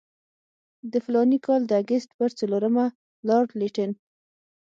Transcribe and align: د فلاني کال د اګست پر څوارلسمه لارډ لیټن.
د 0.91 0.93
فلاني 1.05 1.37
کال 1.45 1.61
د 1.67 1.71
اګست 1.81 2.09
پر 2.17 2.29
څوارلسمه 2.37 2.85
لارډ 3.27 3.49
لیټن. 3.59 3.91